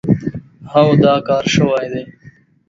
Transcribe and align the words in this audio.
هو، 0.71 0.87
دا 1.03 1.13
کار 1.27 1.43
شوی 1.55 1.87
دی. 1.91 2.03